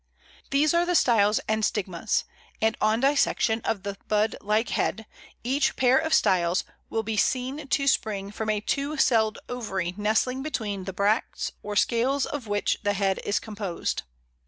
These 0.49 0.73
are 0.73 0.83
the 0.83 0.95
styles 0.95 1.37
and 1.47 1.63
stigmas, 1.63 2.23
and 2.59 2.75
on 2.81 3.01
dissection 3.01 3.61
of 3.63 3.83
the 3.83 3.97
budlike 4.09 4.69
head, 4.69 5.05
each 5.43 5.75
pair 5.75 5.99
of 5.99 6.11
styles 6.11 6.63
will 6.89 7.03
be 7.03 7.17
seen 7.17 7.67
to 7.67 7.87
spring 7.87 8.31
from 8.31 8.49
a 8.49 8.61
two 8.61 8.97
celled 8.97 9.37
ovary 9.47 9.93
nestling 9.95 10.41
between 10.41 10.85
the 10.85 10.91
bracts 10.93 11.51
or 11.61 11.75
scales 11.75 12.25
of 12.25 12.47
which 12.47 12.79
the 12.81 12.93
head 12.93 13.19
is 13.23 13.37
composed. 13.39 14.01